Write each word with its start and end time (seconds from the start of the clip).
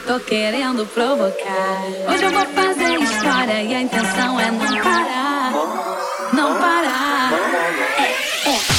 tô 0.00 0.20
querendo 0.20 0.86
provocar. 0.86 1.82
Hoje 2.08 2.24
eu 2.24 2.30
vou 2.30 2.46
fazer 2.46 3.00
história 3.00 3.62
e 3.62 3.74
a 3.74 3.80
intenção 3.80 4.38
é 4.38 4.50
não 4.50 4.82
parar. 4.82 5.52
Não 6.32 6.54
parar. 6.58 7.32
É, 7.98 8.50
é. 8.50 8.78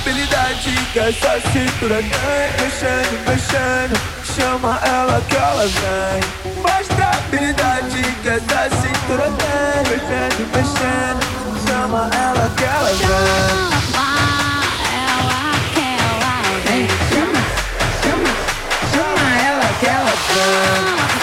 Habilidade 0.00 0.70
que 0.92 0.98
essa 0.98 1.40
cintura 1.52 1.96
tem 1.96 2.64
Mexendo, 2.64 3.28
mexendo, 3.28 4.00
chama 4.24 4.80
ela 4.86 5.20
que 5.28 5.36
ela 5.36 5.66
vem 5.66 6.54
Mostra 6.62 7.04
a 7.04 7.18
habilidade 7.18 8.02
que 8.22 8.28
essa 8.28 8.70
cintura 8.76 9.24
tem 9.24 9.92
Mexendo, 9.92 10.48
mexendo, 10.54 11.68
chama 11.68 12.10
ela 12.14 12.50
que 12.56 12.64
ela 12.64 12.92
vem 12.94 14.07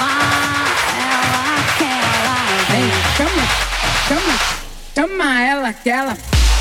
Ah, 0.01 0.65
é 2.69 2.75
Toma, 2.75 2.93
chama, 3.17 3.43
chama, 4.07 4.35
chama 4.93 5.41
ela, 5.41 5.69
aquela. 5.69 6.11
ela. 6.11 6.54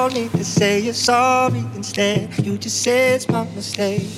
no 0.00 0.08
need 0.08 0.30
to 0.30 0.42
say 0.42 0.80
you're 0.80 0.94
sorry 0.94 1.58
instead. 1.76 2.26
You 2.38 2.56
just 2.56 2.82
say 2.82 3.12
it's 3.14 3.28
my 3.28 3.44
mistake. 3.54 4.08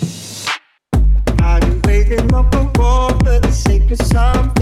I've 1.41 1.61
been 1.61 1.83
waiting 1.85 2.33
up 2.33 2.55
a 2.55 2.71
wall 2.79 3.11
for 3.19 3.41
the 3.41 3.51
sake 3.51 3.91
of 3.91 3.99
something. 3.99 4.62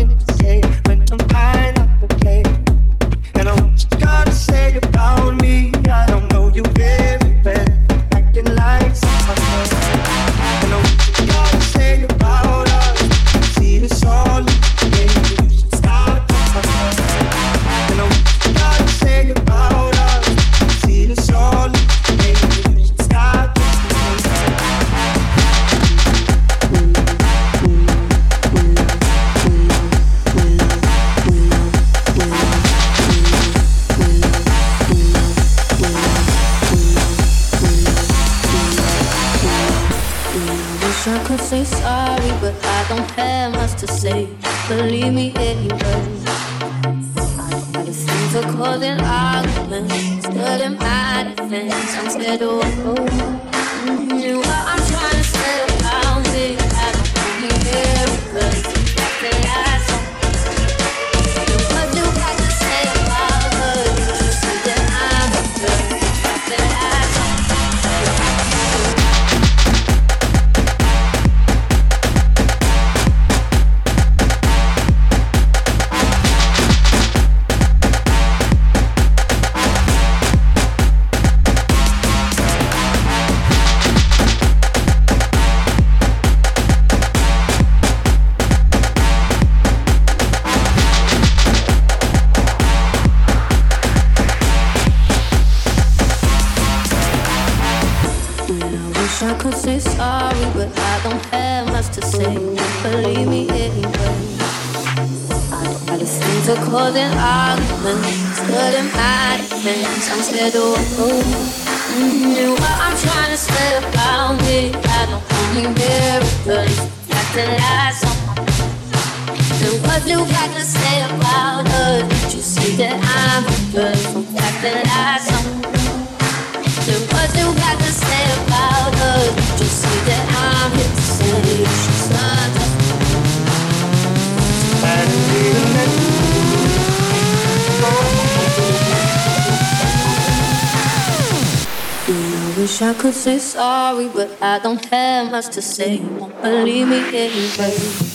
could 143.00 143.14
say 143.14 143.38
sorry, 143.38 144.08
but 144.08 144.30
I 144.42 144.58
don't 144.58 144.84
have 144.84 145.30
much 145.30 145.46
to 145.54 145.62
say. 145.62 146.00
Won't 146.00 146.38
believe 146.42 146.86
me 146.86 146.98
anyway. 147.16 148.09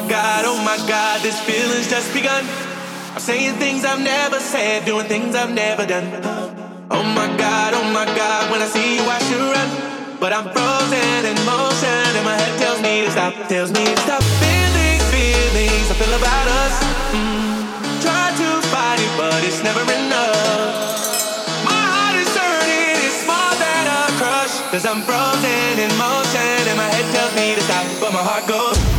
my 0.00 0.08
god, 0.08 0.44
oh 0.46 0.62
my 0.62 0.78
god, 0.86 1.22
this 1.22 1.40
feeling's 1.42 1.90
just 1.90 2.14
begun. 2.14 2.44
I'm 3.14 3.20
saying 3.20 3.58
things 3.58 3.84
I've 3.84 3.98
never 3.98 4.38
said, 4.38 4.84
doing 4.84 5.06
things 5.06 5.34
I've 5.34 5.50
never 5.50 5.84
done. 5.84 6.06
Oh 6.90 7.02
my 7.02 7.26
god, 7.36 7.74
oh 7.74 7.82
my 7.90 8.06
god, 8.06 8.46
when 8.50 8.62
I 8.62 8.68
see 8.70 8.94
you, 8.94 9.02
I 9.02 9.18
should 9.26 9.42
run. 9.42 9.68
But 10.20 10.30
I'm 10.32 10.46
frozen 10.54 11.20
in 11.26 11.34
motion, 11.42 12.06
and 12.14 12.24
my 12.24 12.36
head 12.38 12.54
tells 12.62 12.80
me 12.80 13.06
to 13.06 13.10
stop, 13.10 13.34
tells 13.48 13.70
me 13.74 13.82
to 13.82 13.96
stop. 14.06 14.22
Feelings, 14.38 15.02
feelings, 15.10 15.86
I 15.90 15.94
feel 15.98 16.14
about 16.14 16.46
us. 16.46 16.74
Mm, 17.10 17.58
try 17.98 18.30
to 18.38 18.48
fight 18.70 19.02
it, 19.02 19.12
but 19.18 19.42
it's 19.42 19.66
never 19.66 19.82
enough. 19.82 20.94
My 21.66 21.74
heart 21.74 22.14
is 22.22 22.30
hurting, 22.38 23.02
it's 23.02 23.26
more 23.26 23.54
than 23.58 23.84
a 23.90 24.02
crush. 24.14 24.54
Cause 24.70 24.86
I'm 24.86 25.02
frozen 25.02 25.74
in 25.74 25.90
motion, 25.98 26.70
and 26.70 26.78
my 26.78 26.86
head 26.86 27.06
tells 27.10 27.34
me 27.34 27.58
to 27.58 27.62
stop, 27.66 27.86
but 27.98 28.12
my 28.14 28.22
heart 28.22 28.46
goes 28.46 28.97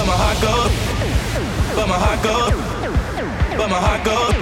but 0.00 0.06
my 0.06 0.16
heart 0.16 0.40
goes, 0.40 0.72
but 1.76 1.86
my 1.86 1.94
heart 1.94 2.22
goes, 2.22 2.56
but 3.58 3.68
my 3.68 3.76
heart 3.76 4.02
goes, 4.02 4.34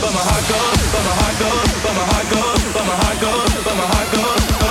but 0.00 0.12
my 0.14 0.22
heart 0.22 0.44
goes, 0.46 0.78
but 0.92 1.02
my 1.02 1.14
heart 1.18 1.36
goes, 1.42 1.82
but 1.82 1.94
my 1.98 2.04
heart 2.06 2.30
goes, 2.30 2.72
but 2.72 2.84
my 2.86 2.94
heart 2.94 3.20
goes, 3.20 3.64
but 3.64 3.74
my 3.74 3.86
heart 3.86 4.12
goes. 4.12 4.61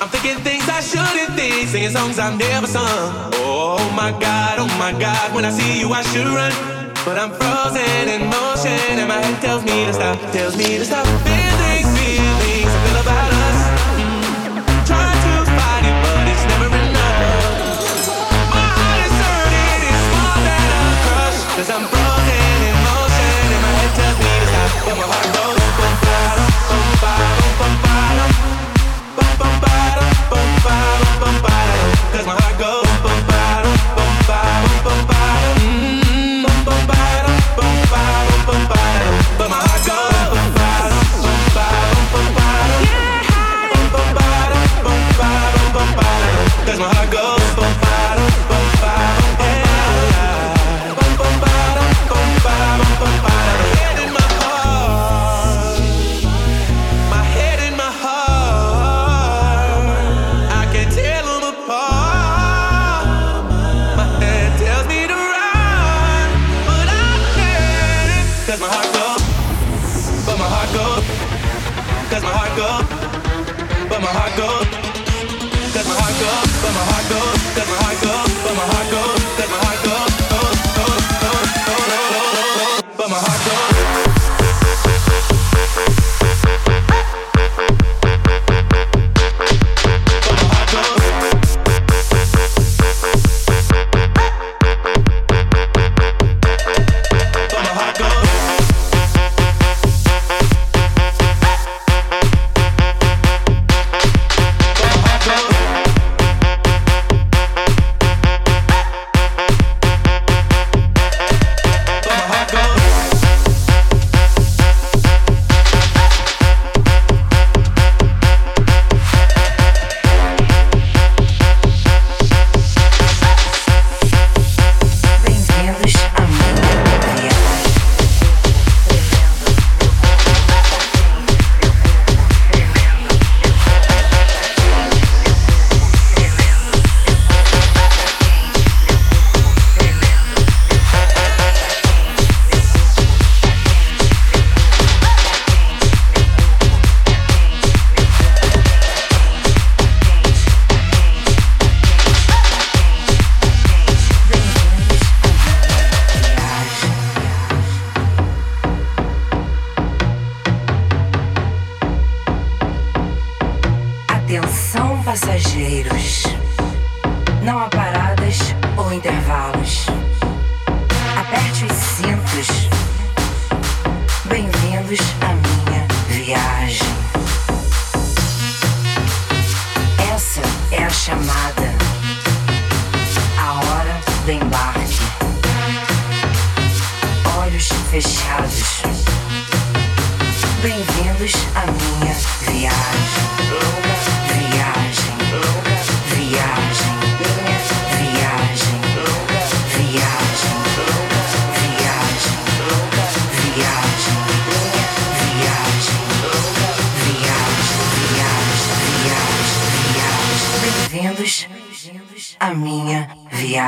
I'm 0.00 0.08
thinking 0.08 0.38
things 0.42 0.68
I 0.68 0.80
shouldn't 0.80 1.34
think, 1.38 1.68
singing 1.68 1.90
songs 1.90 2.18
I've 2.18 2.38
never 2.38 2.66
sung. 2.66 3.30
Oh 3.38 3.78
my 3.94 4.10
God, 4.18 4.58
oh 4.58 4.70
my 4.78 4.92
God, 4.98 5.34
when 5.34 5.44
I 5.44 5.50
see 5.50 5.78
you 5.80 5.92
I 5.92 6.02
should 6.02 6.26
run. 6.26 6.52
But 7.04 7.18
I'm 7.18 7.30
frozen 7.34 8.08
in 8.08 8.26
motion 8.30 8.98
and 8.98 9.08
my 9.08 9.18
head 9.18 9.40
tells 9.42 9.64
me 9.64 9.86
to 9.86 9.92
stop, 9.92 10.18
tells 10.32 10.56
me 10.56 10.78
to 10.78 10.84
stop. 10.84 11.06
Feelings, 11.26 11.88
feelings, 11.98 12.70
I 12.70 12.78
feel 12.86 12.98
about 13.02 13.30
us. 13.46 13.58
Mm. 13.98 14.86
Trying 14.90 15.20
to 15.26 15.34
fight 15.58 15.84
it, 15.90 15.96
but 16.02 16.24
it's 16.30 16.44
never 16.50 16.70
enough. 16.70 18.06
My 18.54 18.68
heart 18.78 19.00
is 19.06 19.14
hurting, 19.22 19.82
it's 19.90 20.06
more 20.14 20.40
than 20.46 20.66
a 20.78 20.84
crush. 21.06 21.38
Cause 21.58 21.70
I'm 21.74 21.84
frozen 21.90 22.58
in 22.70 22.76
motion 22.86 23.42
and 23.54 23.62
my 23.66 23.72
head 23.82 23.92
tells 23.98 24.18
me 24.22 24.30
to 24.42 24.46
stop, 24.50 24.70
but 24.86 24.96
my 24.98 25.06
heart 25.10 25.21
That's 32.12 32.26
where 32.26 32.36
I 32.36 32.58
go. 32.58 32.81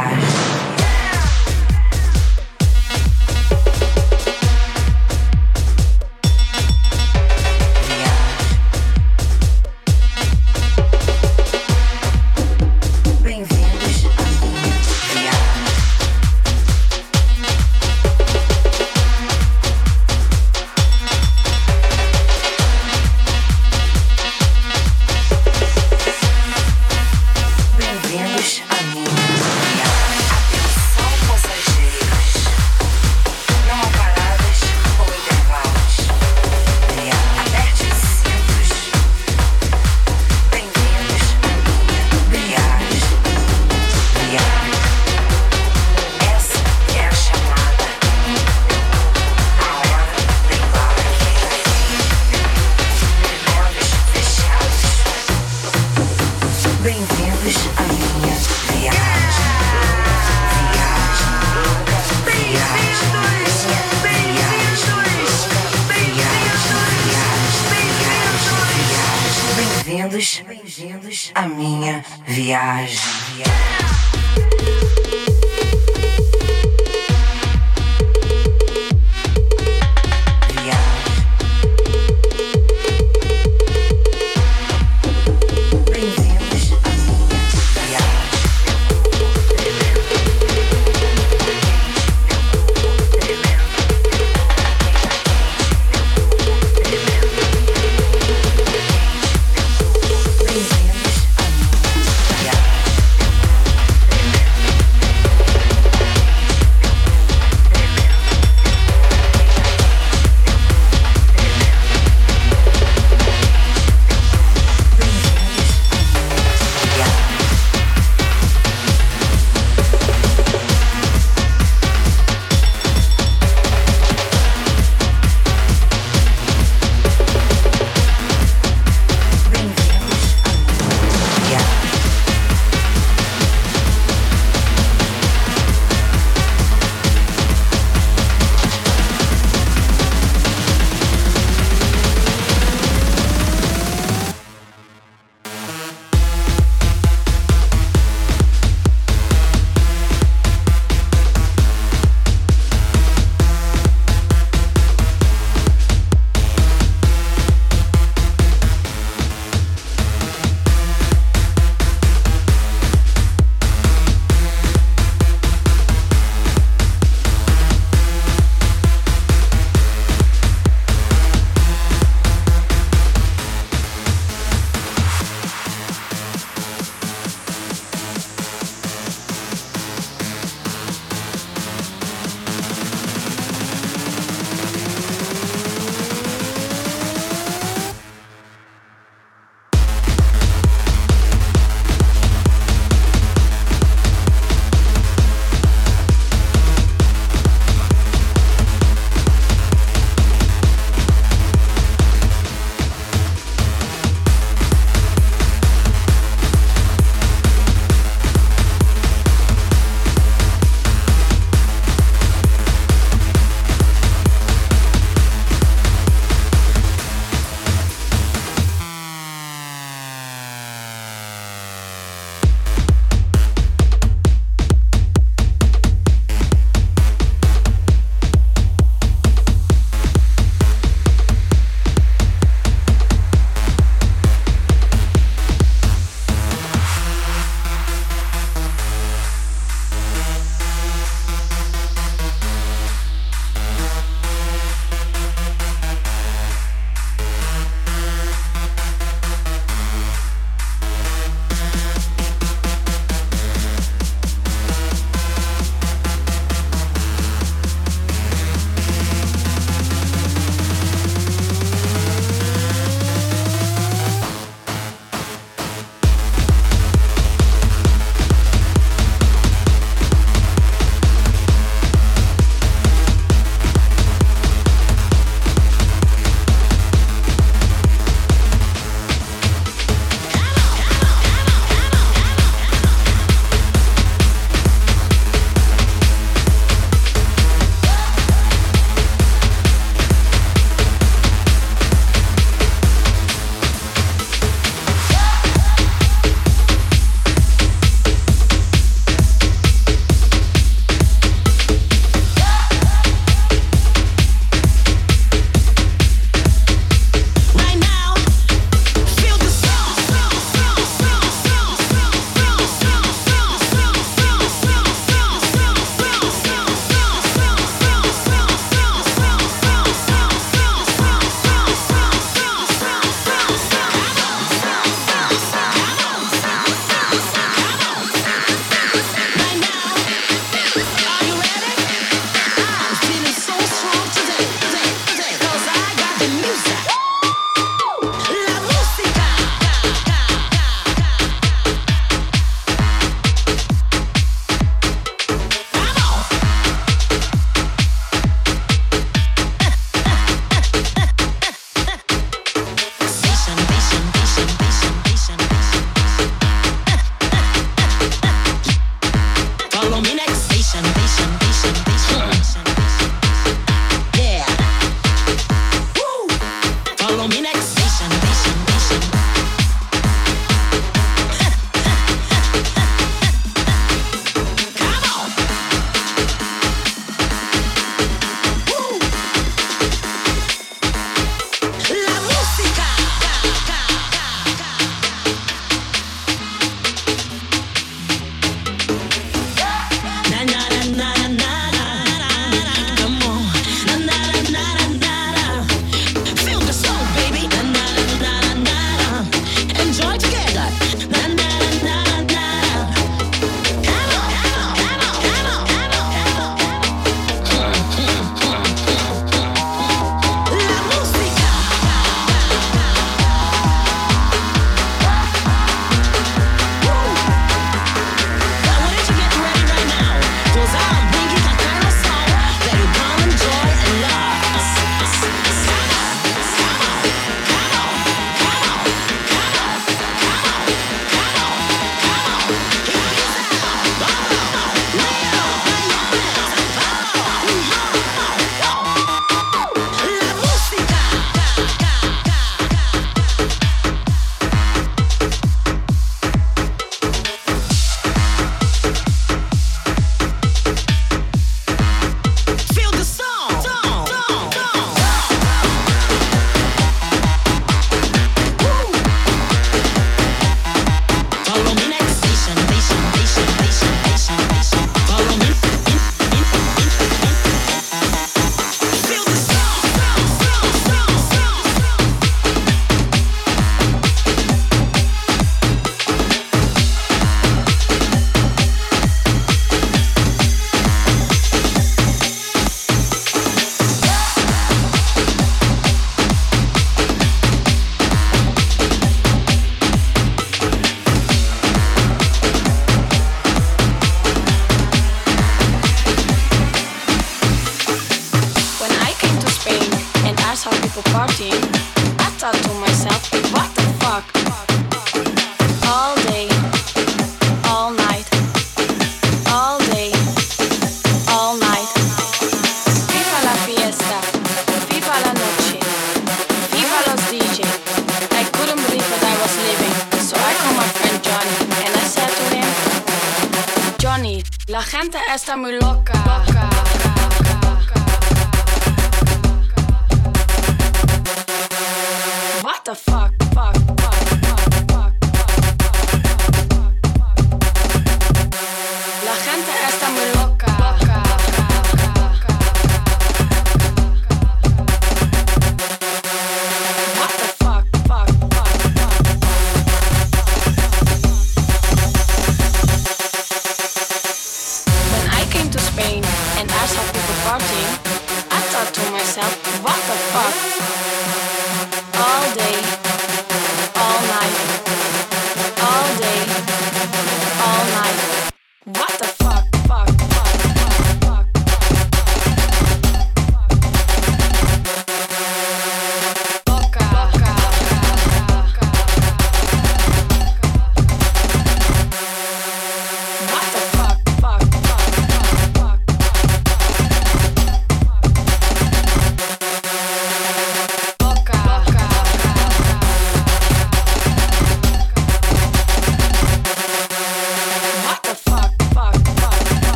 trash. 0.00 0.49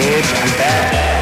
It's 0.00 0.56
bad. 0.56 1.17